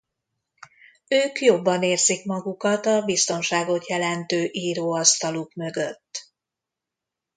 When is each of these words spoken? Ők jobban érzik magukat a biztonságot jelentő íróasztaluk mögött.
Ők 1.07 1.39
jobban 1.41 1.83
érzik 1.83 2.25
magukat 2.25 2.85
a 2.85 3.01
biztonságot 3.01 3.87
jelentő 3.87 4.49
íróasztaluk 4.51 5.53
mögött. 5.53 6.31